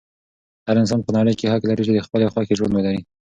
هر 0.67 0.75
انسان 0.81 0.99
په 1.03 1.11
نړۍ 1.17 1.33
کې 1.39 1.51
حق 1.53 1.63
لري 1.69 1.83
چې 1.87 1.93
د 1.93 1.99
خپلې 2.05 2.31
خوښې 2.33 2.57
ژوند 2.59 2.73
ولري. 2.75 3.01